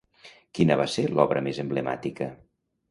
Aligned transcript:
Quina 0.59 0.77
va 0.81 0.87
ser 0.95 1.05
l'obra 1.13 1.47
més 1.51 1.61
emblemàtica? 1.67 2.35